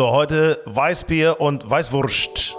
[0.00, 2.56] Also heute Weißbier und Weißwurst.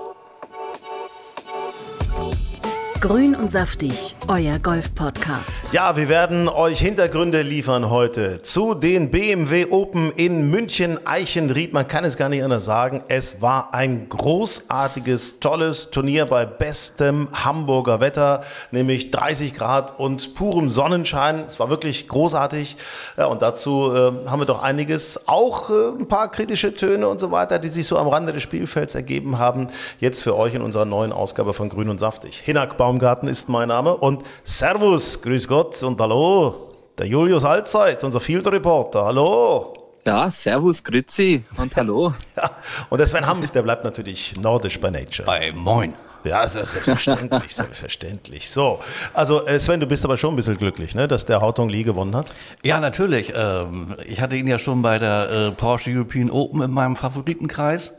[3.01, 5.73] Grün und saftig, euer Golf-Podcast.
[5.73, 11.73] Ja, wir werden euch Hintergründe liefern heute zu den BMW Open in München Eichenried.
[11.73, 13.01] Man kann es gar nicht anders sagen.
[13.07, 20.69] Es war ein großartiges, tolles Turnier bei bestem Hamburger Wetter, nämlich 30 Grad und purem
[20.69, 21.39] Sonnenschein.
[21.39, 22.77] Es war wirklich großartig.
[23.17, 27.19] Ja, und dazu äh, haben wir doch einiges, auch äh, ein paar kritische Töne und
[27.19, 29.69] so weiter, die sich so am Rande des Spielfelds ergeben haben.
[29.99, 32.39] Jetzt für euch in unserer neuen Ausgabe von Grün und Saftig.
[32.45, 38.19] Hinak Baumgarten ist mein Name und Servus, Grüß Gott und Hallo, der Julius Allzeit, unser
[38.19, 39.05] Field Reporter.
[39.05, 39.73] Hallo.
[40.05, 42.13] Ja, Servus, Grüezi und Hallo.
[42.35, 42.51] Ja,
[42.89, 45.25] und der Sven Hanf, der bleibt natürlich nordisch bei Nature.
[45.25, 45.93] Bei Moin.
[46.25, 48.51] Ja, selbstverständlich, selbstverständlich.
[48.51, 48.81] So,
[49.13, 51.83] also äh, Sven, du bist aber schon ein bisschen glücklich, ne, dass der Hautong Lee
[51.83, 52.33] gewonnen hat.
[52.61, 53.31] Ja, natürlich.
[53.33, 57.93] Ähm, ich hatte ihn ja schon bei der äh, Porsche European Open in meinem Favoritenkreis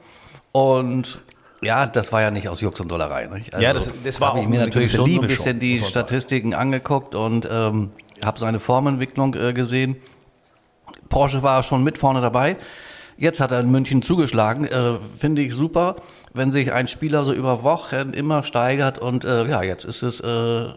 [0.52, 1.18] und
[1.62, 3.26] ja, das war ja nicht aus Jux und Dollerei.
[3.26, 3.54] Nicht?
[3.54, 5.78] Also, ja, das, das war auch ich mir natürlich schon Liebe ein bisschen schon, die
[5.78, 6.62] Statistiken sagen.
[6.62, 7.90] angeguckt und ähm,
[8.24, 9.96] habe seine Formentwicklung äh, gesehen.
[11.08, 12.56] Porsche war schon mit vorne dabei.
[13.16, 15.96] Jetzt hat er in München zugeschlagen, äh, finde ich super,
[16.32, 20.20] wenn sich ein Spieler so über Wochen immer steigert und äh, ja, jetzt ist es
[20.20, 20.70] äh,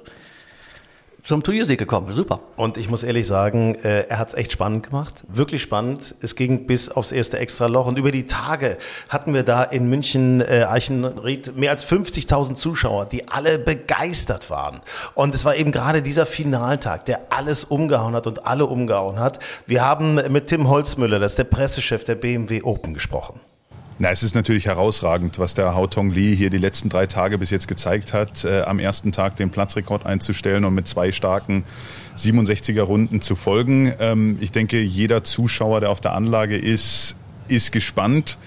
[1.26, 2.12] zum Turniersieg gekommen.
[2.14, 2.40] Super.
[2.56, 5.24] Und ich muss ehrlich sagen, äh, er hat es echt spannend gemacht.
[5.28, 6.16] Wirklich spannend.
[6.22, 7.88] Es ging bis aufs erste Extraloch.
[7.88, 8.78] Und über die Tage
[9.10, 14.82] hatten wir da in München äh, Eichenried mehr als 50.000 Zuschauer, die alle begeistert waren.
[15.16, 19.40] Und es war eben gerade dieser Finaltag, der alles umgehauen hat und alle umgehauen hat.
[19.66, 23.42] Wir haben mit Tim Holzmüller, das ist der Pressechef der BMW Open, gesprochen.
[23.98, 27.38] Na, es ist natürlich herausragend, was der Hao Tong Lee hier die letzten drei Tage
[27.38, 31.64] bis jetzt gezeigt hat, äh, am ersten Tag den Platzrekord einzustellen und mit zwei starken
[32.18, 33.94] 67er Runden zu folgen.
[34.00, 37.16] Ähm, ich denke, jeder Zuschauer, der auf der Anlage ist,
[37.48, 38.38] ist gespannt,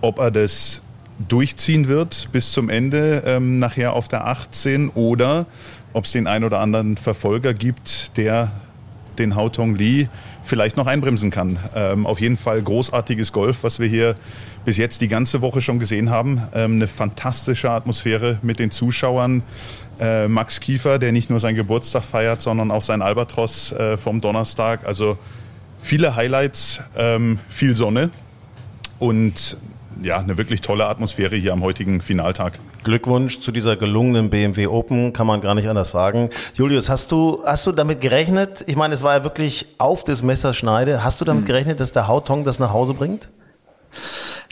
[0.00, 0.82] ob er das
[1.28, 5.46] durchziehen wird bis zum Ende ähm, nachher auf der 18 oder
[5.92, 8.50] ob es den ein oder anderen Verfolger gibt, der
[9.20, 10.08] den Hao Tong Lee
[10.42, 11.58] vielleicht noch einbremsen kann.
[11.74, 14.16] Ähm, auf jeden Fall großartiges Golf, was wir hier
[14.64, 16.42] bis jetzt die ganze Woche schon gesehen haben.
[16.54, 19.42] Ähm, eine fantastische Atmosphäre mit den Zuschauern.
[19.98, 24.20] Äh, Max Kiefer, der nicht nur seinen Geburtstag feiert, sondern auch sein Albatros äh, vom
[24.20, 24.86] Donnerstag.
[24.86, 25.18] Also
[25.80, 28.10] viele Highlights, ähm, viel Sonne
[28.98, 29.58] und
[30.02, 32.58] ja, eine wirklich tolle Atmosphäre hier am heutigen Finaltag.
[32.84, 36.30] Glückwunsch zu dieser gelungenen BMW Open, kann man gar nicht anders sagen.
[36.54, 38.64] Julius, hast du, hast du damit gerechnet?
[38.66, 41.04] Ich meine, es war ja wirklich auf des Messers Schneide.
[41.04, 41.46] Hast du damit hm.
[41.46, 43.28] gerechnet, dass der Hautong das nach Hause bringt?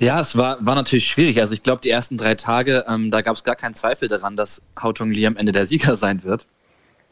[0.00, 1.40] Ja, es war, war natürlich schwierig.
[1.40, 4.36] Also ich glaube, die ersten drei Tage, ähm, da gab es gar keinen Zweifel daran,
[4.36, 6.46] dass Hautong Lee am Ende der Sieger sein wird.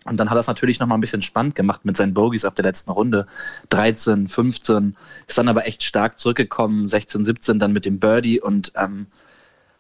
[0.04, 2.54] Und dann hat er es natürlich nochmal ein bisschen spannend gemacht mit seinen Bogies auf
[2.54, 3.26] der letzten Runde.
[3.70, 8.72] 13, 15, ist dann aber echt stark zurückgekommen, 16, 17 dann mit dem Birdie und
[8.76, 9.06] ähm,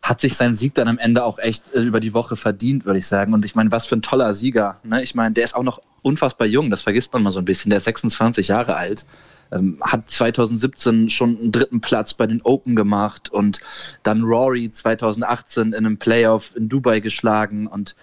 [0.08, 2.98] hat sich seinen Sieg dann am Ende auch echt äh, über die Woche verdient, würde
[2.98, 3.34] ich sagen.
[3.34, 4.78] Und ich meine, was für ein toller Sieger.
[4.84, 5.02] Ne?
[5.02, 7.70] Ich meine, der ist auch noch unfassbar jung, das vergisst man mal so ein bisschen.
[7.70, 9.04] Der ist 26 Jahre alt
[9.52, 13.60] ähm, hat 2017 schon einen dritten Platz bei den Open gemacht und
[14.02, 17.96] dann Rory 2018 in einem Playoff in Dubai geschlagen und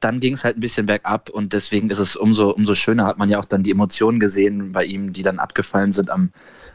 [0.00, 3.18] dann ging es halt ein bisschen bergab und deswegen ist es umso, umso schöner, hat
[3.18, 6.30] man ja auch dann die Emotionen gesehen bei ihm, die dann abgefallen sind am,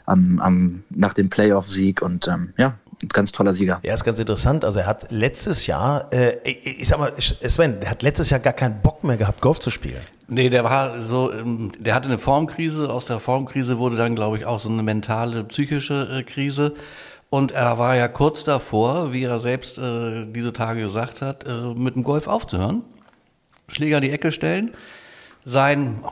[0.05, 3.79] am, am nach dem Playoff-Sieg und ähm, ja, ganz toller Sieger.
[3.83, 4.63] Ja, ist ganz interessant.
[4.65, 8.53] Also er hat letztes Jahr, äh, ich sag mal, Sven, der hat letztes Jahr gar
[8.53, 10.01] keinen Bock mehr gehabt, Golf zu spielen.
[10.27, 12.89] Nee, der war so, ähm, der hatte eine Formkrise.
[12.89, 16.73] Aus der Formkrise wurde dann, glaube ich, auch so eine mentale, psychische äh, Krise.
[17.29, 21.73] Und er war ja kurz davor, wie er selbst äh, diese Tage gesagt hat, äh,
[21.75, 22.83] mit dem Golf aufzuhören.
[23.67, 24.71] Schläger in die Ecke stellen.
[25.45, 26.03] Sein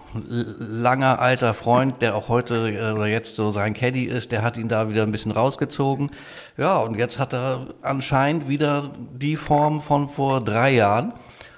[0.59, 4.57] langer alter Freund, der auch heute äh, oder jetzt so sein Caddy ist, der hat
[4.57, 6.11] ihn da wieder ein bisschen rausgezogen.
[6.57, 11.13] Ja, und jetzt hat er anscheinend wieder die Form von vor drei Jahren.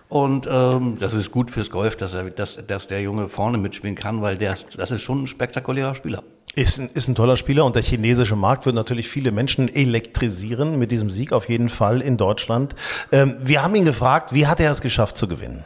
[0.08, 3.96] Und ähm, das ist gut fürs Golf, dass, er, dass, dass der Junge vorne mitspielen
[3.96, 6.22] kann, weil der, das ist schon ein spektakulärer Spieler.
[6.56, 10.78] Ist ein, ist ein toller Spieler und der chinesische Markt wird natürlich viele Menschen elektrisieren
[10.78, 12.76] mit diesem Sieg auf jeden Fall in Deutschland.
[13.12, 15.66] Ähm, wir haben ihn gefragt, wie hat er es geschafft zu gewinnen?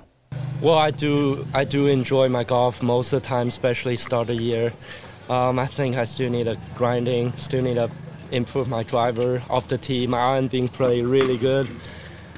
[0.61, 4.39] Well, I do I do enjoy my golf most of the time, especially start of
[4.39, 4.73] year.
[5.29, 7.89] Um, I think I still need a grinding, still need to
[8.31, 10.07] improve my driver off the tee.
[10.07, 11.67] My iron being played really good,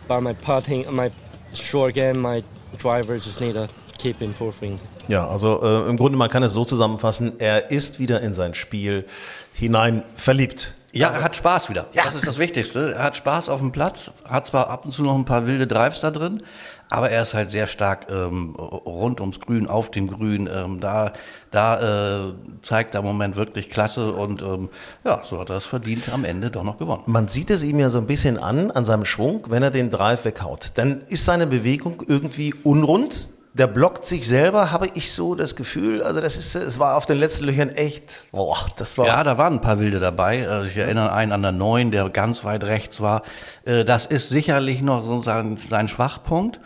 [0.07, 1.11] but my putting, my
[1.53, 2.43] short game, my
[2.77, 4.79] driver just need to keep improving.
[5.07, 8.53] Ja, also äh, im Grunde man kann es so zusammenfassen, er ist wieder in sein
[8.53, 9.05] Spiel
[9.53, 10.75] hinein verliebt.
[10.91, 11.85] Ja, er hat Spaß wieder.
[11.93, 12.03] Ja.
[12.03, 12.93] Das ist das Wichtigste.
[12.93, 15.67] Er hat Spaß auf dem Platz, hat zwar ab und zu noch ein paar wilde
[15.67, 16.41] Drives da drin,
[16.89, 20.49] aber er ist halt sehr stark ähm, rund ums Grün, auf dem Grün.
[20.51, 21.13] Ähm, da
[21.51, 24.69] da äh, zeigt er im Moment wirklich Klasse und ähm,
[25.03, 27.03] ja, so hat er es verdient am Ende doch noch gewonnen.
[27.05, 29.89] Man sieht es ihm ja so ein bisschen an, an seinem Schwung, wenn er den
[29.89, 30.71] Drive weghaut.
[30.75, 36.03] Dann ist seine Bewegung irgendwie unrund der blockt sich selber, habe ich so das Gefühl.
[36.03, 39.07] Also das ist, es war auf den letzten Löchern echt, boah, das war.
[39.07, 40.47] Ja, da waren ein paar Wilde dabei.
[40.47, 43.23] Also ich erinnere einen an der Neun, der ganz weit rechts war.
[43.65, 46.59] Äh, das ist sicherlich noch so sein, sein Schwachpunkt.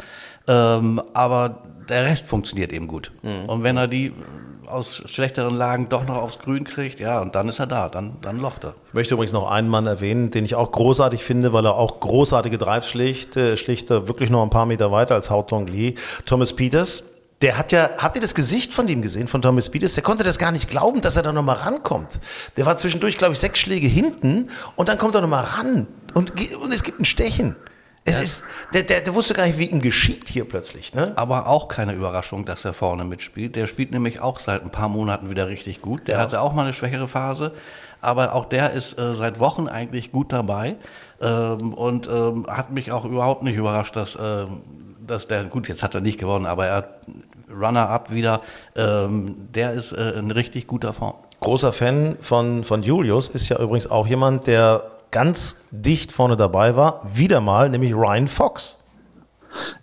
[0.46, 3.12] Ähm, aber der Rest funktioniert eben gut.
[3.22, 3.50] Mhm.
[3.50, 4.14] Und wenn er die
[4.68, 8.18] aus schlechteren Lagen doch noch aufs Grün kriegt, ja, und dann ist er da, dann,
[8.22, 8.76] dann locht er.
[8.88, 12.00] Ich möchte übrigens noch einen Mann erwähnen, den ich auch großartig finde, weil er auch
[12.00, 15.96] großartige Drives schlicht, äh, schlicht wirklich noch ein paar Meter weiter als Hao Tong Lee.
[16.26, 17.04] Thomas Peters,
[17.42, 19.94] der hat ja, habt ihr das Gesicht von dem gesehen, von Thomas Peters?
[19.94, 22.20] Der konnte das gar nicht glauben, dass er da nochmal rankommt.
[22.58, 26.32] Der war zwischendurch, glaube ich, sechs Schläge hinten und dann kommt er nochmal ran und,
[26.56, 27.56] und es gibt ein Stechen.
[28.06, 30.94] Es ist, der, der, der wusste gar nicht, wie ihm geschieht hier plötzlich.
[30.94, 31.14] Ne?
[31.16, 33.56] Aber auch keine Überraschung, dass er vorne mitspielt.
[33.56, 36.08] Der spielt nämlich auch seit ein paar Monaten wieder richtig gut.
[36.08, 36.22] Der ja.
[36.22, 37.54] hatte auch mal eine schwächere Phase,
[38.02, 40.76] aber auch der ist äh, seit Wochen eigentlich gut dabei
[41.22, 44.46] ähm, und ähm, hat mich auch überhaupt nicht überrascht, dass, äh,
[45.08, 46.90] dass der, gut, jetzt hat er nicht gewonnen, aber er hat
[47.50, 48.42] Runner-up wieder,
[48.76, 51.16] ähm, der ist äh, in richtig guter Form.
[51.40, 56.76] Großer Fan von, von Julius ist ja übrigens auch jemand, der ganz dicht vorne dabei
[56.76, 58.80] war, wieder mal, nämlich Ryan Fox.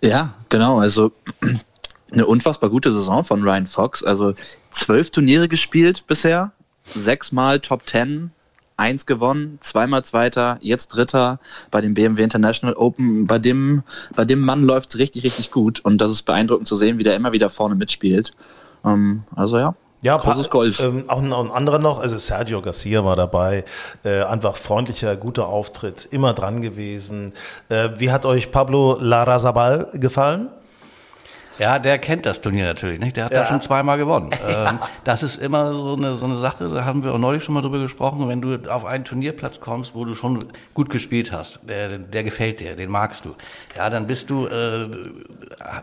[0.01, 0.79] Ja, genau.
[0.79, 1.11] Also
[2.11, 4.03] eine unfassbar gute Saison von Ryan Fox.
[4.03, 4.33] Also
[4.69, 6.51] zwölf Turniere gespielt bisher,
[6.83, 8.31] sechsmal Top Ten,
[8.77, 11.39] eins gewonnen, zweimal Zweiter, jetzt Dritter
[11.71, 13.25] bei dem BMW International Open.
[13.25, 13.83] Bei dem,
[14.15, 17.03] bei dem Mann läuft es richtig, richtig gut und das ist beeindruckend zu sehen, wie
[17.03, 18.33] der immer wieder vorne mitspielt.
[18.83, 20.79] Ähm, also ja, ja, großes Golf.
[20.79, 23.65] Ähm, auch, ein, auch ein anderer noch, also Sergio Garcia war dabei,
[24.03, 27.33] äh, einfach freundlicher, guter Auftritt, immer dran gewesen.
[27.69, 30.49] Äh, wie hat euch Pablo Larrazabal gefallen?
[31.61, 33.17] Ja, der kennt das Turnier natürlich, nicht?
[33.17, 33.41] Der hat ja.
[33.41, 34.29] da schon zweimal gewonnen.
[34.51, 37.53] Ähm, das ist immer so eine, so eine Sache, da haben wir auch neulich schon
[37.53, 40.39] mal drüber gesprochen, wenn du auf einen Turnierplatz kommst, wo du schon
[40.73, 43.35] gut gespielt hast, der, der gefällt dir, den magst du,
[43.77, 44.89] ja, dann bist du, äh,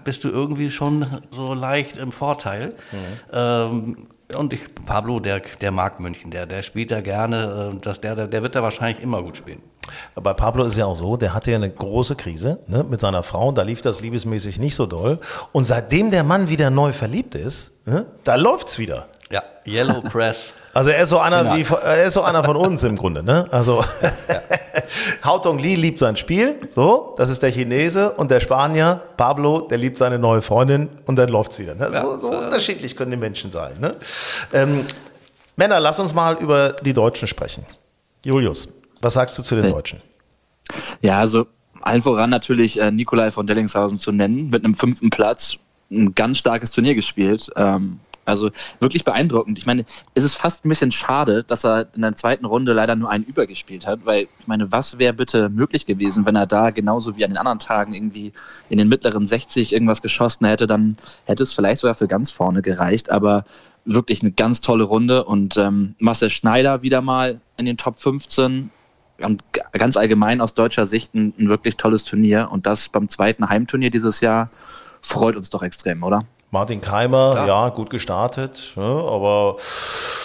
[0.05, 2.75] bist du irgendwie schon so leicht im Vorteil.
[2.93, 2.97] Mhm.
[3.33, 3.97] Ähm,
[4.35, 8.27] und ich, Pablo, der, der mag München, der, der spielt da gerne, äh, das, der,
[8.27, 9.63] der wird da wahrscheinlich immer gut spielen.
[10.15, 13.23] Bei Pablo ist ja auch so, der hatte ja eine große Krise ne, mit seiner
[13.23, 15.19] Frau, da lief das liebesmäßig nicht so doll.
[15.53, 19.07] Und seitdem der Mann wieder neu verliebt ist, ne, da läuft's wieder.
[19.31, 20.55] Ja, Yellow Press.
[20.73, 23.47] Also er ist so einer, wie, er ist so einer von uns im Grunde, ne?
[23.51, 23.85] Also
[24.29, 24.41] ja.
[25.25, 29.63] Hao Tong Li liebt sein Spiel, so, das ist der Chinese und der Spanier, Pablo,
[29.63, 31.75] der liebt seine neue Freundin und dann läuft's wieder.
[31.75, 31.91] Ne?
[31.91, 33.79] So, so unterschiedlich können die Menschen sein.
[33.81, 33.97] Ne?
[34.53, 34.87] Ähm,
[35.57, 37.67] Männer, lass uns mal über die Deutschen sprechen.
[38.25, 38.69] Julius,
[39.01, 40.01] was sagst du zu den Deutschen?
[41.03, 41.47] Ja, also
[41.81, 45.57] allen voran natürlich äh, Nikolai von Dellingshausen zu nennen, mit einem fünften Platz,
[45.91, 47.51] ein ganz starkes Turnier gespielt.
[47.57, 49.59] Ähm, also wirklich beeindruckend.
[49.59, 49.85] Ich meine,
[50.15, 53.25] es ist fast ein bisschen schade, dass er in der zweiten Runde leider nur einen
[53.25, 57.25] übergespielt hat, weil ich meine, was wäre bitte möglich gewesen, wenn er da genauso wie
[57.25, 58.33] an den anderen Tagen irgendwie
[58.69, 62.63] in den mittleren 60 irgendwas geschossen hätte, dann hätte es vielleicht sogar für ganz vorne
[62.63, 63.45] gereicht, aber
[63.85, 68.71] wirklich eine ganz tolle Runde und ähm, Marcel Schneider wieder mal in den Top 15
[69.21, 69.43] und
[69.73, 73.91] ganz allgemein aus deutscher Sicht ein, ein wirklich tolles Turnier und das beim zweiten Heimturnier
[73.91, 74.51] dieses Jahr
[75.01, 76.25] freut uns doch extrem, oder?
[76.51, 79.57] Martin Keimer, ja, ja gut gestartet, ne, aber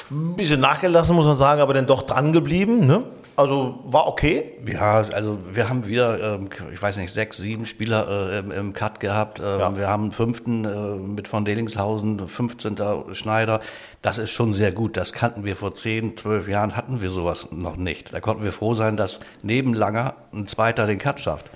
[0.10, 2.86] ein bisschen nachgelassen, muss man sagen, aber dann doch dran geblieben.
[2.88, 3.04] Ne?
[3.36, 4.52] Also war okay.
[4.66, 8.74] Ja, also wir haben wieder, ähm, ich weiß nicht, sechs, sieben Spieler äh, im, im,
[8.74, 9.40] Cut gehabt.
[9.40, 9.78] Ähm, ja.
[9.78, 12.78] Wir haben einen fünften äh, mit von Delingshausen, 15.
[13.14, 13.60] Schneider.
[14.04, 14.98] Das ist schon sehr gut.
[14.98, 18.14] Das kannten wir vor zehn, zwölf Jahren, hatten wir sowas noch nicht.
[18.14, 21.50] Da konnten wir froh sein, dass neben Langer ein Zweiter den Cut schafft.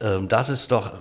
[0.00, 0.92] Ähm, das ist doch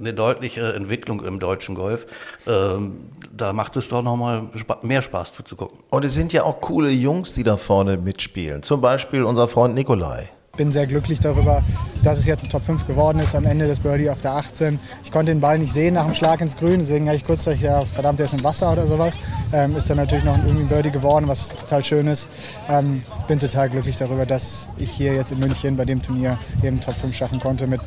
[0.00, 2.06] eine deutliche Entwicklung im deutschen Golf.
[2.46, 4.48] Ähm, da macht es doch nochmal
[4.82, 5.78] mehr Spaß zuzugucken.
[5.90, 8.62] Und es sind ja auch coole Jungs, die da vorne mitspielen.
[8.62, 10.30] Zum Beispiel unser Freund Nikolai
[10.60, 11.62] bin sehr glücklich darüber,
[12.02, 14.78] dass es jetzt Top 5 geworden ist am Ende des Birdie auf der 18.
[15.04, 17.62] Ich konnte den Ball nicht sehen nach dem Schlag ins Grün, deswegen habe ich kurzzeitig
[17.62, 19.18] ja, verdammt, der ist im Wasser oder sowas.
[19.54, 22.28] Ähm, ist dann natürlich noch irgendwie ein Birdie geworden, was total schön ist.
[22.68, 26.78] Ähm, bin total glücklich darüber, dass ich hier jetzt in München bei dem Turnier eben
[26.78, 27.80] Top 5 schaffen konnte mit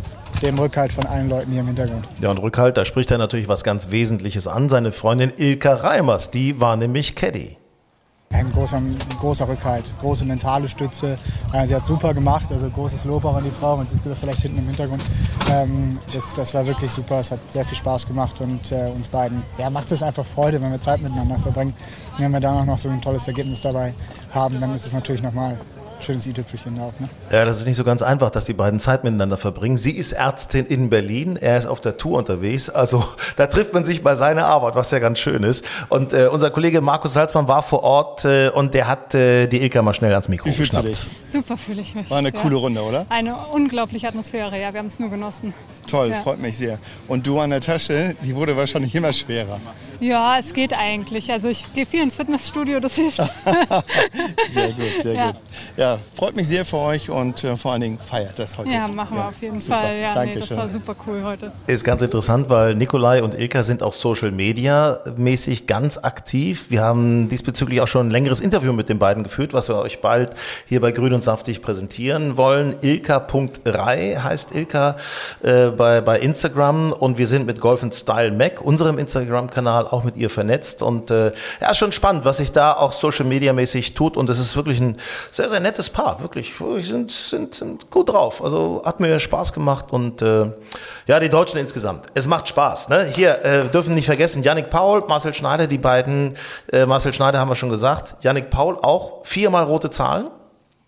[0.43, 2.07] dem Rückhalt von allen Leuten hier im Hintergrund.
[2.21, 4.69] Ja, und Rückhalt, da spricht er natürlich was ganz Wesentliches an.
[4.69, 7.57] Seine Freundin Ilka Reimers, die war nämlich Caddy
[8.33, 8.81] ein großer,
[9.19, 11.17] großer Rückhalt, große mentale Stütze.
[11.65, 14.41] Sie hat super gemacht, also großes Lob auch an die Frau, man sieht sie vielleicht
[14.41, 15.03] hinten im Hintergrund.
[15.51, 19.07] Ähm, das, das war wirklich super, es hat sehr viel Spaß gemacht und äh, uns
[19.07, 21.73] beiden ja, macht es einfach Freude, wenn wir Zeit miteinander verbringen.
[22.13, 23.93] Und wenn wir dann auch noch so ein tolles Ergebnis dabei
[24.31, 25.59] haben, dann ist es natürlich nochmal
[26.03, 26.93] schönes i-Tüpfelchen auch.
[26.99, 27.09] Ne?
[27.31, 29.77] Ja, das ist nicht so ganz einfach, dass die beiden Zeit miteinander verbringen.
[29.77, 32.69] Sie ist Ärztin in Berlin, er ist auf der Tour unterwegs.
[32.69, 33.03] Also
[33.37, 35.65] da trifft man sich bei seiner Arbeit, was ja ganz schön ist.
[35.89, 39.61] Und äh, unser Kollege Markus Salzmann war vor Ort äh, und der hat äh, die
[39.61, 40.85] Ilka mal schnell ans Mikro Wie fühlst geschnappt.
[40.87, 41.07] du dich?
[41.31, 42.09] Super fühle ich mich.
[42.09, 42.39] War eine ja.
[42.39, 43.05] coole Runde, oder?
[43.09, 45.53] Eine unglaubliche Atmosphäre, ja, wir haben es nur genossen.
[45.87, 46.15] Toll, Ja.
[46.17, 46.79] freut mich sehr.
[47.07, 49.59] Und du an der Tasche, die wurde wahrscheinlich immer schwerer.
[50.03, 51.31] Ja, es geht eigentlich.
[51.31, 53.17] Also ich gehe viel ins Fitnessstudio, das hilft.
[54.49, 55.27] Sehr gut, sehr Ja.
[55.31, 55.41] gut.
[55.77, 58.69] Ja, freut mich sehr für euch und äh, vor allen Dingen feiert das heute.
[58.69, 59.79] ja, machen wir auf jeden super.
[59.81, 59.97] Fall.
[59.97, 60.41] Ja, nee, Dankeschön.
[60.41, 61.51] das war super cool heute.
[61.67, 66.65] Ist ganz interessant, weil Nikolai und Ilka sind auch Social Media mäßig ganz aktiv.
[66.69, 70.01] Wir haben diesbezüglich auch schon ein längeres Interview mit den beiden geführt, was wir euch
[70.01, 70.31] bald
[70.65, 72.75] hier bei Grün und Saftig präsentieren wollen.
[72.81, 74.97] Ilka.rei heißt Ilka
[75.43, 80.17] äh, bei, bei Instagram und wir sind mit Golf Style Mac, unserem Instagram-Kanal, auch mit
[80.17, 81.31] ihr vernetzt und äh,
[81.61, 84.55] ja, ist schon spannend, was sich da auch Social Media mäßig tut und es ist
[84.55, 84.97] wirklich ein
[85.31, 88.43] sehr, sehr nettes Paar, wirklich, wirklich sind, sind, sind gut drauf.
[88.43, 90.47] Also hat mir Spaß gemacht und äh,
[91.07, 92.07] ja, die Deutschen insgesamt.
[92.13, 92.89] Es macht Spaß.
[92.89, 93.05] Ne?
[93.15, 96.35] Hier äh, dürfen nicht vergessen, Yannick Paul, Marcel Schneider, die beiden,
[96.71, 100.27] äh, Marcel Schneider haben wir schon gesagt, Yannick Paul auch viermal rote Zahlen.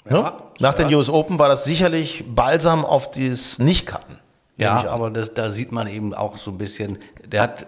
[0.09, 0.31] ne?
[0.59, 4.19] Nach den US Open war das sicherlich Balsam auf dieses Nicht-Cutten.
[4.57, 7.67] Ja, aber das, da sieht man eben auch so ein bisschen, der hat,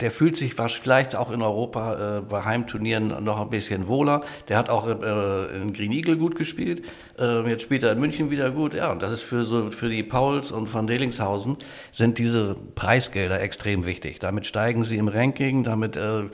[0.00, 4.22] der fühlt sich vielleicht auch in Europa äh, bei Heimturnieren noch ein bisschen wohler.
[4.48, 6.82] Der hat auch äh, in Green Eagle gut gespielt.
[7.18, 8.74] Äh, jetzt spielt er in München wieder gut.
[8.74, 11.56] Ja, und das ist für so für die Pauls und von Delingshausen
[11.92, 14.18] sind diese Preisgelder extrem wichtig.
[14.18, 15.64] Damit steigen sie im Ranking.
[15.64, 16.24] Damit äh,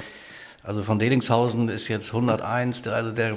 [0.64, 2.82] also von Delingshausen ist jetzt 101.
[2.82, 3.36] der- Also der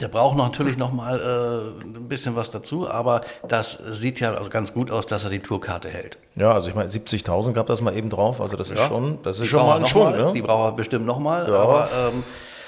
[0.00, 4.50] der braucht natürlich noch mal äh, ein bisschen was dazu, aber das sieht ja also
[4.50, 6.18] ganz gut aus, dass er die Tourkarte hält.
[6.36, 8.40] Ja, also ich meine, 70.000 gab das mal eben drauf.
[8.40, 10.10] Also das ist schon, das ist Die schon mal ein noch Schwung.
[10.10, 10.32] mal, Ne?
[10.34, 12.22] Die braucht er bestimmt nochmal, aber ähm,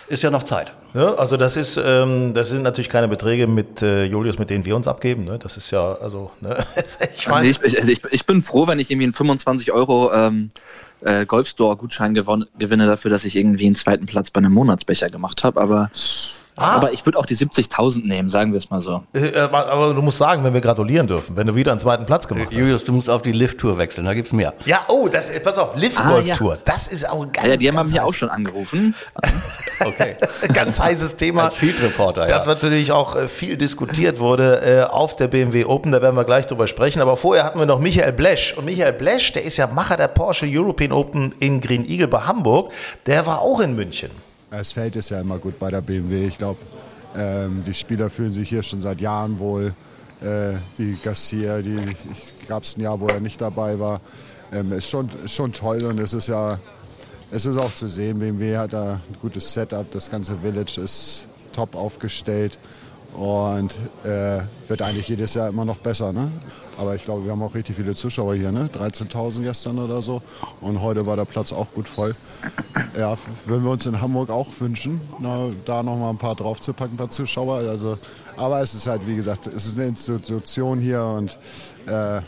[0.09, 0.73] ist ja noch Zeit.
[0.93, 4.65] Ja, also das ist, ähm, das sind natürlich keine Beträge mit äh, Julius, mit denen
[4.65, 5.25] wir uns abgeben.
[5.25, 5.39] Ne?
[5.39, 6.59] Das ist ja, also, ne?
[7.15, 10.13] ich Nee, meine, ich, also ich, ich bin froh, wenn ich irgendwie einen 25 Euro
[10.13, 10.51] ähm,
[11.01, 15.61] äh, Golfstore-Gutschein gewinne dafür, dass ich irgendwie einen zweiten Platz bei einem Monatsbecher gemacht habe.
[15.61, 15.91] Aber,
[16.57, 16.77] Ah.
[16.77, 19.03] aber ich würde auch die 70.000 nehmen, sagen wir es mal so.
[19.13, 22.07] äh, aber aber du musst sagen, wenn wir gratulieren dürfen, wenn du wieder einen zweiten
[22.07, 22.57] Platz gemacht hast.
[22.57, 24.55] Julius, du musst auf die Lift-Tour wechseln, da gibt's mehr.
[24.65, 26.35] Ja, oh, das, pass auf, Lift Ah, Golf ja.
[26.37, 26.59] Tour.
[26.65, 28.95] Das ist auch ein ganz, Ja, ja, die haben ganz mich auch heiß- schon angerufen.
[29.85, 30.15] Okay.
[30.55, 31.45] ganz heißes Thema.
[31.45, 32.53] Als Field Reporter, Das ja.
[32.55, 36.47] natürlich auch äh, viel diskutiert wurde äh, auf der BMW Open, da werden wir gleich
[36.47, 37.03] drüber sprechen.
[37.03, 38.57] Aber vorher hatten wir noch Michael Blesch.
[38.57, 42.21] Und Michael Blesch, der ist ja Macher der Porsche European Open in Green Eagle bei
[42.21, 42.71] Hamburg.
[43.07, 44.11] Der war auch in München.
[44.57, 46.29] Das Feld ist ja immer gut bei der BMW.
[46.29, 46.61] Ich glaube,
[47.17, 49.75] ähm, die Spieler fühlen sich hier schon seit Jahren wohl.
[50.23, 51.97] Äh, wie Garcia, die
[52.47, 54.01] gab es ein Jahr, wo er nicht dabei war.
[54.53, 56.61] Ähm, ist schon, schon toll und es ist ja,
[57.33, 61.27] es ist auch zu sehen, BMW hat da ein gutes Setup, das ganze Village ist
[61.53, 62.57] top aufgestellt
[63.13, 66.13] und äh, wird eigentlich jedes Jahr immer noch besser.
[66.13, 66.31] Ne?
[66.79, 68.69] Aber ich glaube, wir haben auch richtig viele Zuschauer hier, ne?
[68.73, 70.23] 13.000 gestern oder so
[70.61, 72.15] und heute war der Platz auch gut voll.
[72.99, 73.17] Ja,
[73.47, 76.99] würden wir uns in Hamburg auch wünschen, na, da noch mal ein paar draufzupacken, ein
[76.99, 77.57] paar Zuschauer.
[77.57, 77.99] Also,
[78.37, 81.39] aber es ist halt, wie gesagt, es ist eine Institution hier und
[81.87, 82.21] äh,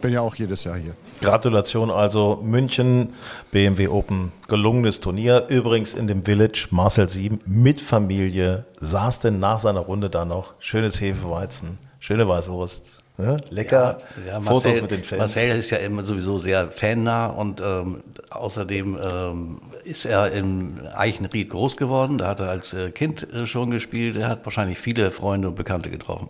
[0.00, 0.94] bin ja auch jedes Jahr hier.
[1.20, 3.12] Gratulation also München,
[3.50, 5.46] BMW Open, gelungenes Turnier.
[5.48, 10.54] Übrigens in dem Village, Marcel Sieben mit Familie, saß denn nach seiner Runde da noch.
[10.58, 13.36] Schönes Hefeweizen, schöne Weißwurst, ne?
[13.50, 13.98] lecker.
[14.26, 15.18] Ja, Fotos Marcel, mit den Fans.
[15.18, 21.50] Marcel ist ja immer sowieso sehr fannah und ähm, außerdem ähm, ist er in Eichenried
[21.50, 22.18] groß geworden.
[22.18, 24.16] Da hat er als äh, Kind äh, schon gespielt.
[24.16, 26.28] Er hat wahrscheinlich viele Freunde und Bekannte getroffen.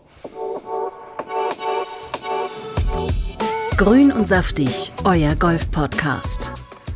[3.76, 6.50] Grün und saftig, euer Golf-Podcast.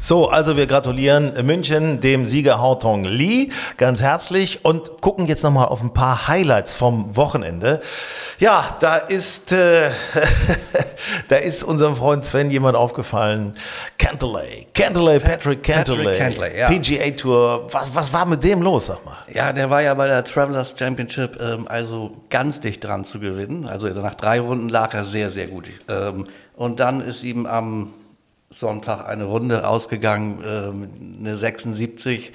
[0.05, 5.69] So, also wir gratulieren München dem Sieger Hautong Lee ganz herzlich und gucken jetzt nochmal
[5.69, 7.81] auf ein paar Highlights vom Wochenende.
[8.39, 9.89] Ja, da ist, äh,
[11.29, 13.55] da ist unserem Freund Sven jemand aufgefallen.
[13.97, 16.69] Cantley, Cantley, Patrick Cantley, Cantley, ja.
[16.69, 17.69] PGA Tour.
[17.73, 19.17] Was, was war mit dem los, sag mal?
[19.33, 23.67] Ja, der war ja bei der Travelers Championship ähm, also ganz dicht dran zu gewinnen.
[23.67, 25.65] Also nach drei Runden lag er sehr, sehr gut.
[25.89, 27.95] Ähm, und dann ist ihm am
[28.51, 30.89] Sonntag eine Runde ausgegangen, ähm,
[31.21, 32.33] eine 76,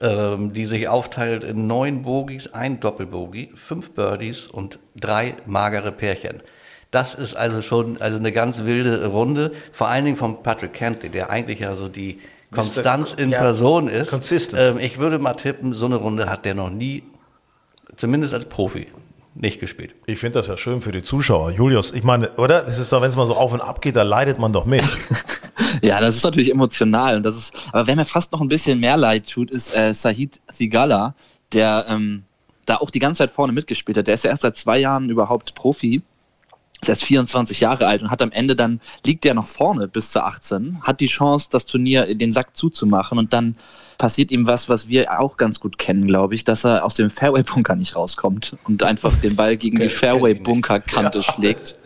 [0.00, 6.42] ähm, die sich aufteilt in neun Bogies, ein Doppelbogie, fünf Birdies und drei magere Pärchen.
[6.90, 11.10] Das ist also schon also eine ganz wilde Runde, vor allen Dingen von Patrick Cantley,
[11.10, 12.20] der eigentlich ja so die
[12.52, 14.10] Konstanz in ja, Person ist.
[14.10, 14.70] Consistency.
[14.70, 17.02] Ähm, ich würde mal tippen, so eine Runde hat der noch nie,
[17.96, 18.86] zumindest als Profi,
[19.34, 19.94] nicht gespielt.
[20.06, 21.50] Ich finde das ja schön für die Zuschauer.
[21.50, 22.62] Julius, ich meine, oder?
[22.62, 24.64] Das ist doch, wenn es mal so auf und ab geht, da leidet man doch
[24.64, 24.84] mit.
[25.82, 27.16] Ja, das ist natürlich emotional.
[27.16, 29.92] Und das ist, aber wer mir fast noch ein bisschen mehr leid tut, ist äh,
[29.92, 31.14] Sahid Thigala,
[31.52, 32.24] der ähm,
[32.66, 34.06] da auch die ganze Zeit vorne mitgespielt hat.
[34.06, 36.02] Der ist ja erst seit zwei Jahren überhaupt Profi
[36.84, 40.10] ist erst 24 Jahre alt und hat am Ende dann, liegt der noch vorne bis
[40.10, 43.56] zu 18, hat die Chance, das Turnier in den Sack zuzumachen und dann
[43.98, 47.10] passiert ihm was, was wir auch ganz gut kennen, glaube ich, dass er aus dem
[47.10, 51.76] Fairway-Bunker nicht rauskommt und einfach den Ball gegen die Fairway-Bunker-Kante ja, schlägt.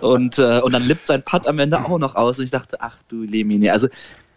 [0.00, 2.76] Und, äh, und dann lippt sein Putt am Ende auch noch aus und ich dachte,
[2.80, 3.72] ach du Lemine.
[3.72, 3.88] Also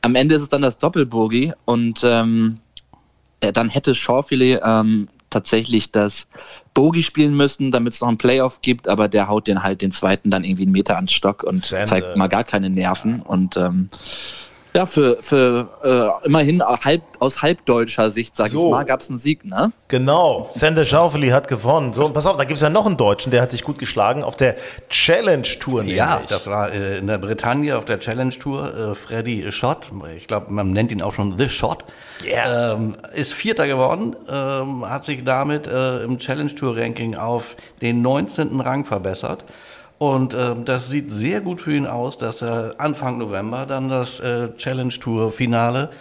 [0.01, 2.55] am Ende ist es dann das Doppelbogie und ähm,
[3.41, 6.27] äh, dann hätte Schaufilet ähm, tatsächlich das
[6.73, 9.91] Bogie spielen müssen, damit es noch einen Playoff gibt, aber der haut den halt den
[9.91, 11.85] zweiten dann irgendwie einen Meter ans Stock und Sende.
[11.85, 13.21] zeigt mal gar keine Nerven.
[13.21, 13.89] Und ähm,
[14.73, 18.67] ja, für, für äh, immerhin halb, aus halbdeutscher Sicht, sage so.
[18.67, 19.71] ich mal, gab es einen Sieg, ne?
[19.89, 21.93] Genau, Sander Schaufeli hat gewonnen.
[21.93, 24.23] So, pass auf, da gibt es ja noch einen Deutschen, der hat sich gut geschlagen
[24.23, 24.55] auf der
[24.89, 25.83] Challenge Tour.
[25.83, 28.91] Ja, das war äh, in der Bretagne auf der Challenge Tour.
[28.91, 31.83] Äh, Freddy Schott, ich glaube, man nennt ihn auch schon The Shot,
[32.23, 32.73] yeah.
[32.73, 38.01] ähm, ist Vierter geworden, ähm, hat sich damit äh, im Challenge Tour Ranking auf den
[38.01, 38.61] 19.
[38.61, 39.43] Rang verbessert.
[40.01, 44.19] Und äh, das sieht sehr gut für ihn aus, dass er Anfang November dann das
[44.19, 45.91] äh, Challenge Tour Finale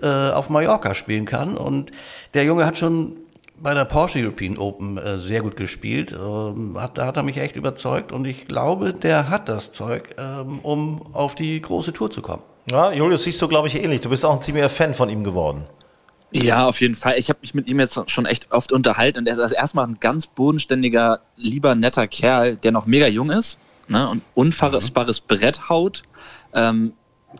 [0.00, 1.58] äh, auf Mallorca spielen kann.
[1.58, 1.92] Und
[2.32, 3.18] der Junge hat schon
[3.58, 6.10] bei der Porsche European Open äh, sehr gut gespielt.
[6.12, 10.04] Ähm, hat, da hat er mich echt überzeugt und ich glaube, der hat das Zeug,
[10.16, 12.42] ähm, um auf die große Tour zu kommen.
[12.70, 14.00] Ja, Julius, siehst du, glaube ich, ähnlich.
[14.00, 15.64] Du bist auch ein ziemlicher Fan von ihm geworden.
[16.32, 17.18] Ja, auf jeden Fall.
[17.18, 19.98] Ich habe mich mit ihm jetzt schon echt oft unterhalten und er ist erstmal ein
[19.98, 23.58] ganz bodenständiger, lieber, netter Kerl, der noch mega jung ist
[23.88, 25.26] ne, und unfassbares mhm.
[25.26, 26.02] Brett haut,
[26.54, 26.94] ähm,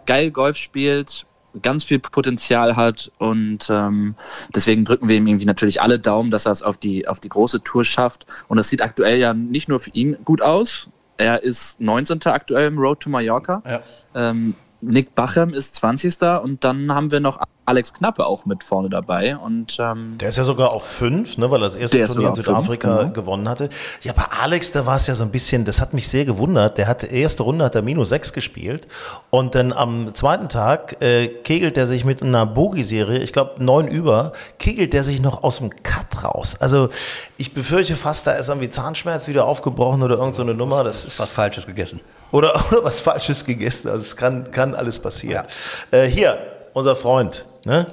[0.07, 1.27] geil Golf spielt,
[1.63, 4.15] ganz viel Potenzial hat und ähm,
[4.55, 7.29] deswegen drücken wir ihm irgendwie natürlich alle Daumen, dass er es auf die, auf die
[7.29, 8.27] große Tour schafft.
[8.49, 10.89] Und das sieht aktuell ja nicht nur für ihn gut aus.
[11.17, 12.21] Er ist 19.
[12.27, 13.63] aktuell im Road to Mallorca.
[13.67, 13.83] Ja.
[14.15, 16.21] Ähm, Nick Bachem ist 20.
[16.43, 19.37] und dann haben wir noch Alex Knappe auch mit vorne dabei.
[19.37, 22.35] Und, ähm, der ist ja sogar auf fünf, ne, weil er das erste Turnier in
[22.35, 23.13] Südafrika fünf, genau.
[23.13, 23.69] gewonnen hatte.
[24.03, 26.79] Ja, bei Alex, da war es ja so ein bisschen, das hat mich sehr gewundert.
[26.79, 28.89] Der hat erste Runde hat er minus sechs gespielt
[29.31, 33.87] und dann am zweiten Tag äh, kegelt er sich mit einer Bogie-Serie, ich glaube neun
[33.87, 36.57] über, kegelt er sich noch aus dem Cut raus.
[36.59, 36.89] Also
[37.37, 40.83] ich befürchte fast, da ist irgendwie Zahnschmerz wieder aufgebrochen oder irgendeine so Nummer.
[40.83, 42.01] Das ist was Falsches gegessen.
[42.33, 43.89] Oder, oder was Falsches gegessen.
[43.89, 45.47] Also es kann, kann alles passieren.
[45.93, 45.99] Ja.
[45.99, 46.39] Äh, hier,
[46.73, 47.87] unser Freund, ne?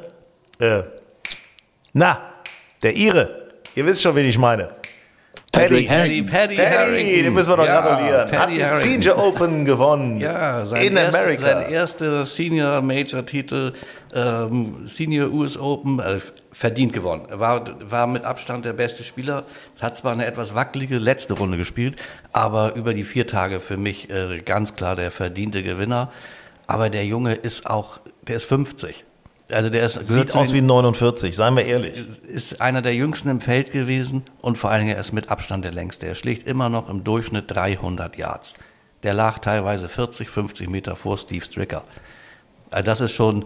[0.60, 0.84] Äh,
[1.94, 2.20] na,
[2.84, 3.52] der Ire.
[3.76, 4.70] Ihr wisst schon, wen ich meine.
[5.52, 8.30] Paddy, Paddy, Paddy, Paddy den müssen wir doch ja, gratulieren.
[8.30, 10.20] Paddy Hat die Senior Open gewonnen.
[10.20, 11.42] Ja, sein in erst, America.
[11.42, 13.74] Sein erster Senior Major Titel,
[14.14, 16.20] ähm, Senior US Open, äh,
[16.52, 17.28] verdient gewonnen.
[17.32, 19.46] War, war mit Abstand der beste Spieler.
[19.82, 21.96] Hat zwar eine etwas wackelige letzte Runde gespielt,
[22.34, 26.12] aber über die vier Tage für mich äh, ganz klar der verdiente Gewinner.
[26.68, 29.06] Aber der Junge ist auch, der ist 50.
[29.50, 31.94] Also der ist, Sieht aus wie 49, seien wir ehrlich.
[32.28, 35.64] Ist einer der jüngsten im Feld gewesen und vor allen Dingen er ist mit Abstand
[35.64, 36.06] der längste.
[36.06, 38.56] Er schlägt immer noch im Durchschnitt 300 Yards.
[39.04, 41.84] Der lag teilweise 40, 50 Meter vor Steve Stricker.
[42.72, 43.46] Also das ist schon,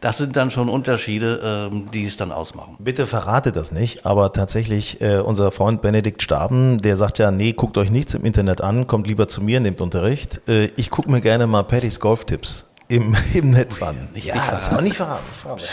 [0.00, 2.76] das sind dann schon Unterschiede, ähm, die es dann ausmachen.
[2.80, 7.52] Bitte verrate das nicht, aber tatsächlich äh, unser Freund Benedikt Staben, der sagt ja, nee,
[7.52, 10.40] guckt euch nichts im Internet an, kommt lieber zu mir, nehmt Unterricht.
[10.48, 14.08] Äh, ich gucke mir gerne mal Pattys Golftipps im, im Netz an.
[14.14, 15.22] Nicht ja, das war nicht verraten.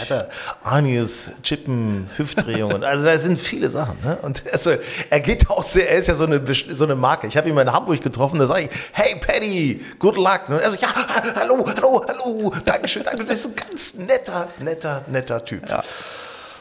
[0.10, 0.30] Er
[0.63, 2.84] Anius, Chippen, Hüftdrehungen.
[2.84, 3.97] Also da sind viele Sachen.
[4.04, 4.17] Ne?
[4.21, 4.71] Und also,
[5.10, 7.28] er geht auch sehr, er ist ja so eine, so eine Marke.
[7.28, 10.41] Ich habe ihn mal in Hamburg getroffen, da sage ich, hey Paddy, good luck.
[10.47, 10.89] Und er so, ja,
[11.36, 13.21] hallo, hallo, hallo, Dankeschön, danke.
[13.21, 15.69] Du bist ein ganz netter, netter, netter Typ.
[15.69, 15.84] Ja.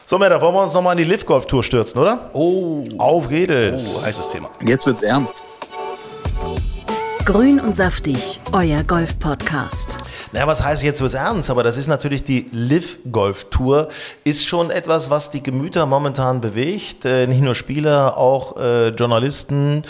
[0.05, 2.29] So, Männer, wollen wir uns nochmal in die Lift-Golf-Tour stürzen, oder?
[2.33, 2.83] Oh.
[2.99, 3.95] Auf geht es.
[3.95, 4.49] Oh, heißes Thema.
[4.63, 5.33] Jetzt wird's ernst.
[7.25, 10.02] Grün und saftig, euer Golf-Podcast.
[10.33, 11.51] Na, was heißt jetzt wird's ernst?
[11.51, 13.89] Aber das ist natürlich die Live Golf Tour,
[14.23, 17.05] ist schon etwas, was die Gemüter momentan bewegt.
[17.05, 19.83] Äh, nicht nur Spieler, auch äh, Journalisten,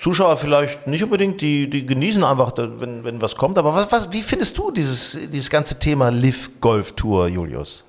[0.00, 3.56] Zuschauer vielleicht nicht unbedingt, die, die genießen einfach, wenn, wenn was kommt.
[3.56, 7.84] Aber was, was, wie findest du dieses, dieses ganze Thema Live Golf Tour, Julius?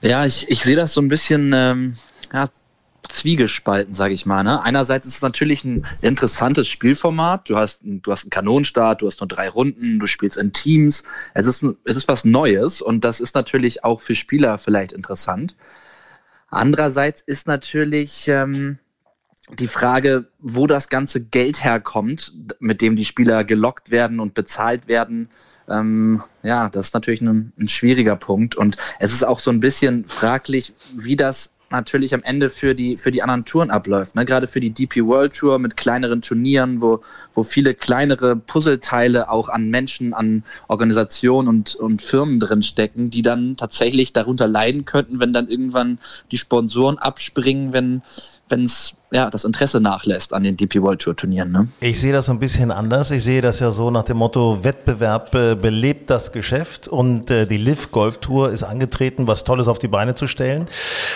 [0.00, 1.96] Ja, ich, ich sehe das so ein bisschen ähm,
[2.32, 2.48] ja,
[3.10, 4.42] zwiegespalten, sage ich mal.
[4.42, 4.62] Ne?
[4.62, 7.48] Einerseits ist es natürlich ein interessantes Spielformat.
[7.48, 11.04] Du hast, du hast einen Kanonenstart, du hast nur drei Runden, du spielst in Teams.
[11.34, 15.54] Es ist, es ist was Neues und das ist natürlich auch für Spieler vielleicht interessant.
[16.48, 18.78] Andererseits ist natürlich ähm,
[19.58, 24.88] die Frage, wo das ganze Geld herkommt, mit dem die Spieler gelockt werden und bezahlt
[24.88, 25.28] werden.
[25.68, 29.60] Ähm, ja, das ist natürlich ein, ein schwieriger Punkt und es ist auch so ein
[29.60, 34.14] bisschen fraglich, wie das natürlich am Ende für die, für die anderen Touren abläuft.
[34.16, 34.24] Ne?
[34.24, 37.00] Gerade für die DP World Tour mit kleineren Turnieren, wo,
[37.34, 43.22] wo viele kleinere Puzzleteile auch an Menschen, an Organisationen und, und Firmen drin stecken, die
[43.22, 45.98] dann tatsächlich darunter leiden könnten, wenn dann irgendwann
[46.32, 48.02] die Sponsoren abspringen, wenn
[48.58, 51.50] es ja, das Interesse nachlässt an den DP World Tour Turnieren.
[51.50, 51.68] Ne?
[51.80, 53.10] Ich sehe das so ein bisschen anders.
[53.10, 57.46] Ich sehe das ja so nach dem Motto, Wettbewerb äh, belebt das Geschäft und äh,
[57.46, 60.68] die Liv Golf Tour ist angetreten, was Tolles auf die Beine zu stellen.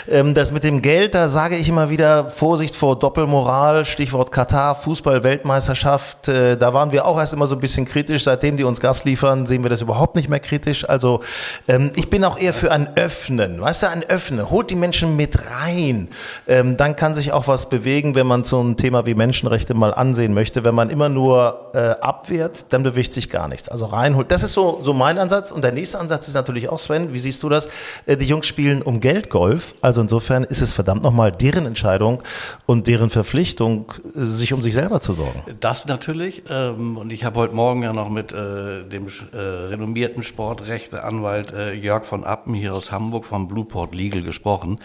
[0.08, 4.74] Ähm, das mit dem Geld, da sage ich immer wieder Vorsicht vor Doppelmoral, Stichwort Katar,
[4.74, 6.26] Fußball-Weltmeisterschaft.
[6.26, 8.24] Äh, da waren wir auch erst immer so ein bisschen kritisch.
[8.24, 10.88] Seitdem die uns Gas liefern, sehen wir das überhaupt nicht mehr kritisch.
[10.88, 11.20] Also
[11.68, 13.60] ähm, ich bin auch eher für ein Öffnen.
[13.60, 14.50] Weißt du, ein Öffnen.
[14.50, 16.08] Holt die Menschen mit rein.
[16.48, 19.74] Ähm, dann kann sich auch was bewegen bewegen, wenn man so ein Thema wie Menschenrechte
[19.74, 20.64] mal ansehen möchte.
[20.64, 23.68] Wenn man immer nur äh, abwehrt, dann bewegt sich gar nichts.
[23.68, 24.30] Also reinholt.
[24.30, 25.50] Das ist so, so mein Ansatz.
[25.52, 27.68] Und der nächste Ansatz ist natürlich auch, Sven, wie siehst du das?
[28.06, 29.74] Äh, die Jungs spielen um Geld Golf.
[29.80, 32.22] Also insofern ist es verdammt nochmal deren Entscheidung
[32.66, 35.44] und deren Verpflichtung, äh, sich um sich selber zu sorgen.
[35.60, 36.42] Das natürlich.
[36.50, 41.72] Ähm, und ich habe heute Morgen ja noch mit äh, dem äh, renommierten Sportrechteanwalt äh,
[41.74, 44.80] Jörg von Appen hier aus Hamburg vom Blueport Legal gesprochen.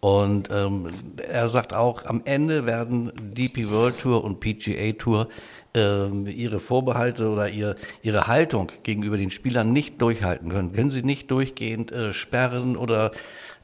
[0.00, 0.88] Und ähm,
[1.26, 5.28] er sagt auch, am Ende werden DP World Tour und PGA Tour
[5.76, 10.72] äh, ihre Vorbehalte oder ihr, ihre Haltung gegenüber den Spielern nicht durchhalten können.
[10.72, 13.12] Können sie nicht durchgehend äh, sperren oder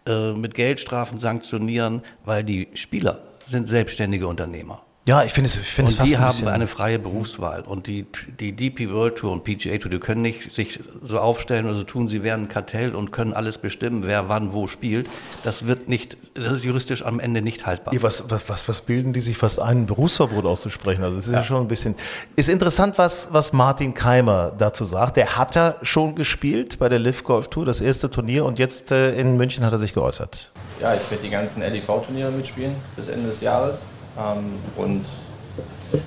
[0.06, 4.82] äh, mit Geldstrafen sanktionieren, weil die Spieler sind selbstständige Unternehmer.
[5.06, 7.86] Ja, ich finde es, ich finde es fast die ein haben eine freie Berufswahl und
[7.86, 8.04] die
[8.38, 11.84] die DP World Tour und PGA Tour, die können nicht sich so aufstellen oder so
[11.84, 15.08] tun, sie wären ein Kartell und können alles bestimmen, wer wann wo spielt.
[15.42, 17.94] Das wird nicht, das ist juristisch am Ende nicht haltbar.
[17.94, 21.02] Ja, was, was, was, was bilden die sich fast ein, ein Berufsverbot auszusprechen?
[21.02, 21.38] Also es ist ja.
[21.38, 21.44] ja.
[21.44, 21.94] schon ein bisschen.
[22.36, 25.16] Ist interessant, was was Martin Keimer dazu sagt.
[25.16, 28.90] Der hat ja schon gespielt bei der Live Golf Tour, das erste Turnier, und jetzt
[28.90, 30.52] äh, in München hat er sich geäußert.
[30.80, 33.80] Ja, ich werde die ganzen LEV-Turniere mitspielen bis Ende des Jahres.
[34.18, 35.04] Ähm, und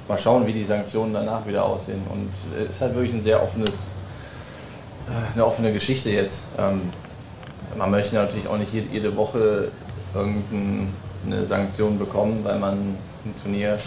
[0.08, 2.02] mal schauen, wie die Sanktionen danach wieder aussehen.
[2.12, 2.30] Und
[2.62, 3.89] es ist halt wirklich ein sehr offenes,
[5.08, 6.46] äh, eine offene Geschichte jetzt.
[6.58, 6.82] Ähm,
[7.78, 9.70] man möchte natürlich auch nicht jede Woche
[10.13, 13.80] irgendeine Sanktion bekommen, weil man ein Turnier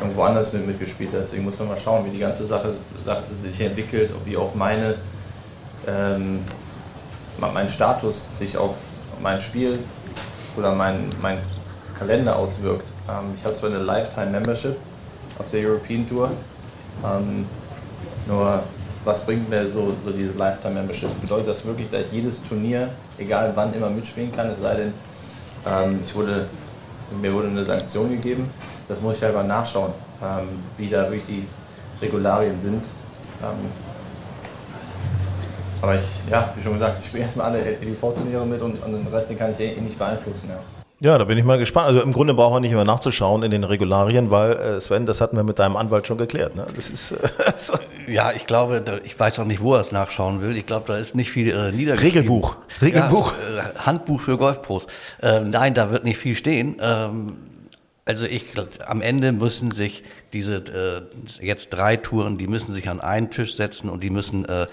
[0.00, 1.22] irgendwo anders mit mitgespielt hat.
[1.22, 2.72] Deswegen muss man mal schauen, wie die ganze Sache,
[3.04, 4.96] Sache sich entwickelt, wie auch meine,
[5.86, 6.40] ähm,
[7.38, 8.74] mein Status sich auf
[9.22, 9.80] mein Spiel
[10.56, 11.38] oder mein, mein
[12.00, 12.88] Kalender auswirkt.
[13.08, 14.76] Ähm, ich habe zwar eine Lifetime Membership
[15.38, 16.30] auf der European Tour,
[17.04, 17.46] ähm,
[18.26, 18.62] nur
[19.04, 21.08] was bringt mir so, so diese Lifetime Membership?
[21.20, 24.48] Bedeutet das wirklich, dass ich jedes Turnier, egal wann, immer mitspielen kann?
[24.48, 24.92] Es sei denn,
[25.66, 26.46] ähm, ich wurde,
[27.20, 28.50] mir wurde eine Sanktion gegeben.
[28.88, 31.46] Das muss ich selber nachschauen, ähm, wie da wirklich die
[32.00, 32.82] Regularien sind.
[33.42, 33.70] Ähm,
[35.82, 39.06] aber ich, ja, wie schon gesagt, ich spiele erstmal alle EDV-Turniere mit und, und den
[39.06, 40.50] Rest den kann ich eh nicht beeinflussen.
[40.50, 40.79] Ja.
[41.02, 41.86] Ja, da bin ich mal gespannt.
[41.86, 45.22] Also im Grunde brauchen wir nicht mehr nachzuschauen in den Regularien, weil äh, Sven, das
[45.22, 46.56] hatten wir mit deinem Anwalt schon geklärt.
[46.56, 46.66] Ne?
[46.76, 47.16] Das ist äh,
[47.56, 47.72] so.
[48.06, 50.54] ja, ich glaube, da, ich weiß auch nicht, wo er es nachschauen will.
[50.58, 52.18] Ich glaube, da ist nicht viel äh, niedergeschrieben.
[52.18, 54.88] Regelbuch, Regelbuch, ja, äh, Handbuch für Golfpros.
[55.22, 56.76] Ähm, nein, da wird nicht viel stehen.
[56.82, 57.38] Ähm,
[58.04, 58.44] also ich
[58.84, 60.02] am Ende müssen sich
[60.34, 60.56] diese
[61.40, 64.66] äh, jetzt drei Touren, die müssen sich an einen Tisch setzen und die müssen äh,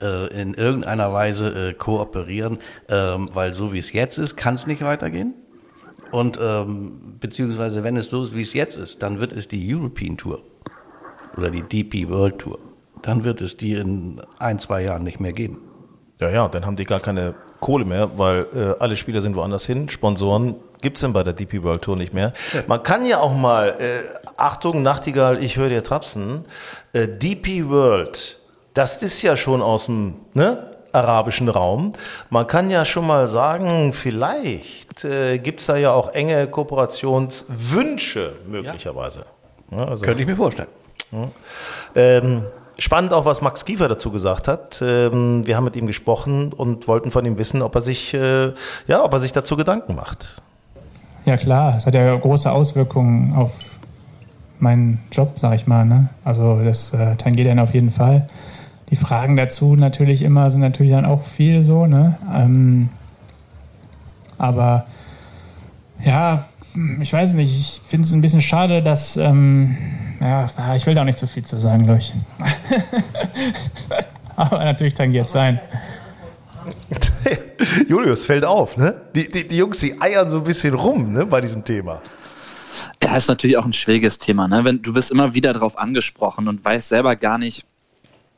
[0.00, 4.68] äh in irgendeiner Weise äh, kooperieren, ähm, weil so wie es jetzt ist, kann es
[4.68, 5.34] nicht weitergehen.
[6.12, 9.74] Und ähm, beziehungsweise wenn es so ist, wie es jetzt ist, dann wird es die
[9.74, 10.40] European Tour
[11.36, 12.58] oder die DP World Tour.
[13.00, 15.58] Dann wird es die in ein, zwei Jahren nicht mehr geben.
[16.20, 19.64] Ja, ja, dann haben die gar keine Kohle mehr, weil äh, alle Spieler sind woanders
[19.66, 19.88] hin.
[19.88, 22.34] Sponsoren gibt's denn bei der DP World Tour nicht mehr.
[22.66, 24.02] Man kann ja auch mal, äh,
[24.36, 26.44] Achtung, Nachtigall, ich höre dir trapsen,
[26.92, 28.38] äh, DP World,
[28.74, 31.92] das ist ja schon aus dem ne, arabischen Raum.
[32.30, 38.34] Man kann ja schon mal sagen, vielleicht äh, gibt es da ja auch enge Kooperationswünsche
[38.46, 39.24] möglicherweise.
[39.70, 40.68] Ja, also, Könnte ich mir vorstellen.
[41.12, 41.28] Ja.
[41.94, 42.42] Ähm,
[42.78, 44.82] spannend auch, was Max Kiefer dazu gesagt hat.
[44.82, 48.52] Ähm, wir haben mit ihm gesprochen und wollten von ihm wissen, ob er sich, äh,
[48.86, 50.42] ja, ob er sich dazu Gedanken macht.
[51.24, 53.52] Ja klar, es hat ja große Auswirkungen auf
[54.58, 55.84] meinen Job, sag ich mal.
[55.84, 56.08] Ne?
[56.24, 58.28] Also das äh, tangiert dann auf jeden Fall.
[58.92, 61.86] Die Fragen dazu natürlich immer sind natürlich dann auch viel so.
[61.86, 62.18] Ne?
[62.30, 62.90] Ähm,
[64.36, 64.84] aber
[66.04, 66.44] ja,
[67.00, 69.78] ich weiß nicht, ich finde es ein bisschen schade, dass, ähm,
[70.20, 72.14] ja, ich will da auch nicht so viel zu sagen, glaube ich.
[74.36, 75.58] Aber natürlich tangiert sein.
[77.88, 78.94] Julius, fällt auf, ne?
[79.14, 82.02] Die, die, die, Jungs, die eiern so ein bisschen rum, ne, bei diesem Thema.
[83.02, 84.64] Ja, ist natürlich auch ein schwieriges Thema, ne?
[84.64, 87.64] Wenn, du wirst immer wieder darauf angesprochen und weißt selber gar nicht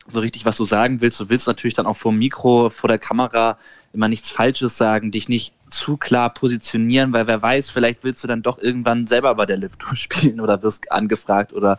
[0.09, 1.21] so richtig, was du sagen willst.
[1.21, 3.59] Du willst natürlich dann auch vor dem Mikro, vor der Kamera
[3.93, 8.29] immer nichts Falsches sagen, dich nicht zu klar positionieren, weil wer weiß, vielleicht willst du
[8.29, 11.79] dann doch irgendwann selber bei der Lift Tour spielen oder wirst angefragt oder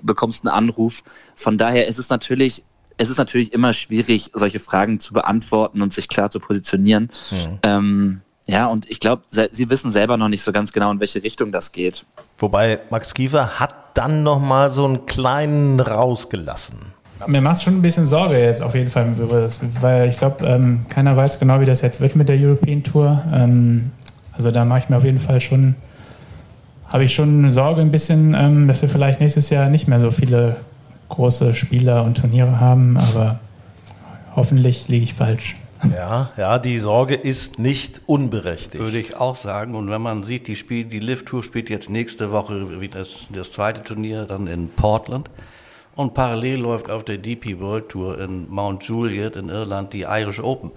[0.00, 1.02] bekommst einen Anruf.
[1.34, 2.64] Von daher ist es natürlich
[2.98, 7.10] es ist natürlich immer schwierig, solche Fragen zu beantworten und sich klar zu positionieren.
[7.30, 7.58] Mhm.
[7.62, 11.22] Ähm, ja, und ich glaube, sie wissen selber noch nicht so ganz genau, in welche
[11.22, 12.04] Richtung das geht.
[12.38, 16.95] Wobei Max Kiefer hat dann noch mal so einen kleinen rausgelassen.
[17.26, 19.14] Mir macht es schon ein bisschen Sorge jetzt auf jeden Fall,
[19.80, 23.22] weil ich glaube, ähm, keiner weiß genau, wie das jetzt wird mit der European Tour.
[23.32, 23.90] Ähm,
[24.32, 25.76] also da mache ich mir auf jeden Fall schon,
[26.88, 30.10] habe ich schon Sorge ein bisschen, ähm, dass wir vielleicht nächstes Jahr nicht mehr so
[30.10, 30.56] viele
[31.08, 33.40] große Spieler und Turniere haben, aber
[34.34, 35.56] hoffentlich liege ich falsch.
[35.94, 38.82] Ja, ja, die Sorge ist nicht unberechtigt.
[38.82, 39.74] Würde ich auch sagen.
[39.74, 43.52] Und wenn man sieht, die, Spiel, die Lift Tour spielt jetzt nächste Woche das, das
[43.52, 45.30] zweite Turnier dann in Portland.
[45.96, 50.40] Und parallel läuft auf der DP World Tour in Mount Juliet in Irland die Irish
[50.40, 50.72] Open.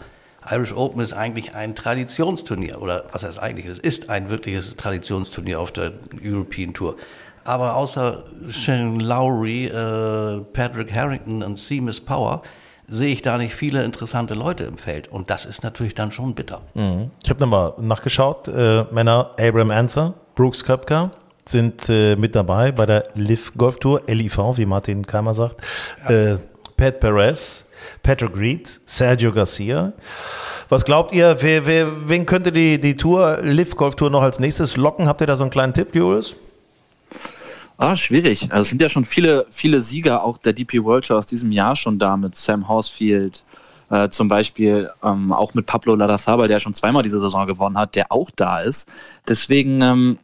[0.50, 3.66] Irish Open ist eigentlich ein Traditionsturnier, oder was heißt eigentlich?
[3.66, 5.92] Es ist ein wirkliches Traditionsturnier auf der
[6.24, 6.96] European Tour.
[7.44, 12.42] Aber außer Shane Lowry, äh, Patrick Harrington und Seamus Power
[12.88, 15.10] sehe ich da nicht viele interessante Leute im Feld.
[15.10, 16.62] Und das ist natürlich dann schon bitter.
[16.76, 17.12] Mhm.
[17.24, 18.48] Ich habe nochmal nachgeschaut.
[18.48, 21.12] Äh, Männer Abraham Anser, Brooks Köpker
[21.50, 25.62] sind äh, mit dabei bei der Liv Golf Tour, LIV, wie Martin Keimer sagt.
[26.10, 26.34] Ja.
[26.34, 26.38] Äh,
[26.78, 27.66] Pat Perez,
[28.04, 29.92] Patrick Reed, Sergio Garcia.
[30.70, 34.40] Was glaubt ihr, wer, wer, wen könnte die, die Tour, Liv Golf Tour noch als
[34.40, 35.08] nächstes locken?
[35.08, 36.36] Habt ihr da so einen kleinen Tipp, Julius?
[37.78, 38.52] Ah, schwierig.
[38.52, 41.52] Also es sind ja schon viele, viele Sieger auch der DP World Tour aus diesem
[41.52, 43.44] Jahr schon da mit Sam Horsfield,
[43.90, 47.96] äh, zum Beispiel ähm, auch mit Pablo Larrazabal, der schon zweimal diese Saison gewonnen hat,
[47.96, 48.88] der auch da ist.
[49.28, 50.20] Deswegen, ähm,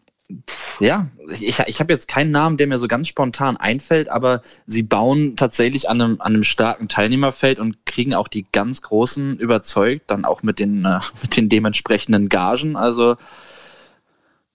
[0.79, 1.07] ja,
[1.39, 5.35] ich, ich habe jetzt keinen Namen, der mir so ganz spontan einfällt, aber sie bauen
[5.35, 10.25] tatsächlich an einem, an einem starken Teilnehmerfeld und kriegen auch die ganz Großen überzeugt, dann
[10.25, 12.75] auch mit den, äh, mit den dementsprechenden Gagen.
[12.75, 13.17] Also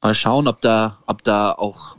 [0.02, 1.96] mal schauen, ob da, ob da auch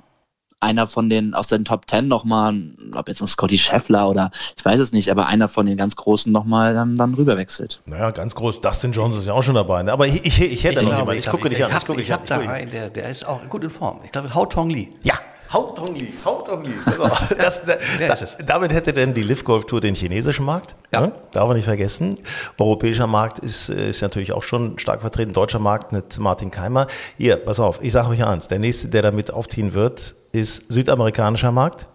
[0.61, 2.55] einer von den aus den Top Ten nochmal,
[2.95, 5.95] ob jetzt ein Scotty Scheffler oder ich weiß es nicht, aber einer von den ganz
[5.95, 7.81] Großen nochmal ähm, dann rüberwechselt.
[7.85, 8.61] Naja, ganz groß.
[8.61, 9.83] Dustin Jones ist ja auch schon dabei.
[9.83, 9.91] Ne?
[9.91, 11.19] Aber ich, ich, ich hätte ich noch jemanden.
[11.19, 11.71] Ich, gucke dich an.
[11.71, 12.19] Ich, gucke dich an.
[12.23, 13.99] Ich habe da einen, der, der ist auch gut in Form.
[14.05, 14.89] Ich glaube, Hao Tong Lee.
[15.03, 15.15] Ja,
[15.51, 16.71] Hao Tong Lee, Hao Tong Lee.
[17.37, 17.65] Das,
[17.99, 20.75] das, das, damit hätte denn die Liv Golf Tour den chinesischen Markt.
[20.93, 21.01] Ja.
[21.01, 21.11] Ne?
[21.31, 22.17] Darf man nicht vergessen.
[22.57, 25.33] Europäischer Markt ist, ist natürlich auch schon stark vertreten.
[25.33, 26.87] Deutscher Markt mit Martin Keimer.
[27.17, 28.47] Hier, pass auf, ich sage euch eins.
[28.47, 31.87] Der nächste, der damit aufziehen wird, ist südamerikanischer Markt.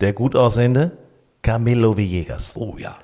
[0.00, 0.92] Der gut aussehende
[1.42, 2.52] Camilo Villegas.
[2.56, 2.96] Oh ja.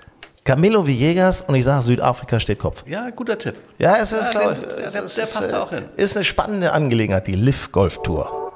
[0.44, 2.84] Camilo Villegas und ich sage, Südafrika steht Kopf.
[2.86, 3.56] Ja, guter Tipp.
[3.78, 5.84] Ja, es ist, ja, glaube ich, der, der, der, passt da auch hin.
[5.96, 8.52] Ist eine spannende Angelegenheit, die Liv Golf Tour.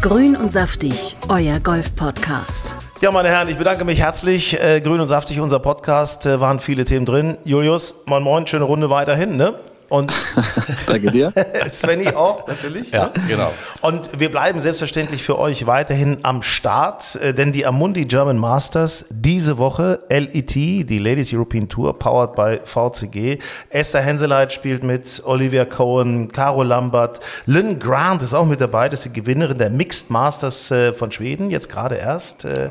[0.00, 2.74] Grün und saftig, euer Golf-Podcast.
[3.02, 4.58] Ja, meine Herren, ich bedanke mich herzlich.
[4.58, 7.36] Äh, Grün und saftig, unser Podcast, äh, waren viele Themen drin.
[7.44, 9.54] Julius, moin moin, schöne Runde weiterhin, ne?
[9.90, 10.12] Und
[10.86, 11.32] Danke dir.
[11.70, 12.92] Svenny auch, natürlich.
[12.92, 13.12] Ja, ne?
[13.26, 13.52] genau.
[13.80, 19.04] Und wir bleiben selbstverständlich für euch weiterhin am Start, äh, denn die Amundi German Masters
[19.10, 23.40] diese Woche, LET, die Ladies European Tour, powered by VCG.
[23.70, 29.00] Esther Henseleit spielt mit, Olivia Cohen, Caro Lambert, Lynn Grant ist auch mit dabei, das
[29.00, 32.44] ist die Gewinnerin der Mixed Masters äh, von Schweden, jetzt gerade erst.
[32.44, 32.70] Äh.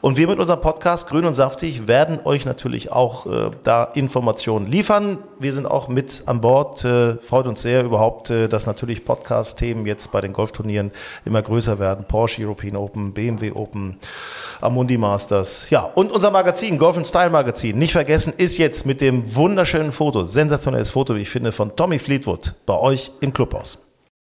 [0.00, 3.26] Und wir mit unserem Podcast Grün und Saftig werden euch natürlich auch
[3.64, 5.18] da Informationen liefern.
[5.38, 6.84] Wir sind auch mit an Bord Sport.
[6.84, 10.92] Äh, freut uns sehr überhaupt, äh, dass natürlich Podcast-Themen jetzt bei den Golfturnieren
[11.24, 12.04] immer größer werden.
[12.06, 13.98] Porsche European Open, BMW Open,
[14.60, 15.66] Amundi Masters.
[15.70, 20.24] Ja, und unser Magazin, Golf Style Magazin, nicht vergessen, ist jetzt mit dem wunderschönen Foto,
[20.24, 23.78] sensationelles Foto, wie ich finde, von Tommy Fleetwood bei euch im Clubhaus.